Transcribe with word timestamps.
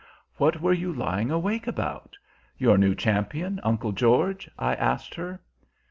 "What 0.37 0.61
were 0.61 0.73
you 0.73 0.91
lying 0.91 1.29
awake 1.29 1.67
about? 1.67 2.17
Your 2.57 2.75
new 2.75 2.95
champion, 2.95 3.59
Uncle 3.63 3.91
George?" 3.91 4.49
I 4.57 4.73
asked 4.73 5.13
her. 5.13 5.39